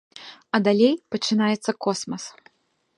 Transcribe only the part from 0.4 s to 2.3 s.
А далей пачынаецца космас!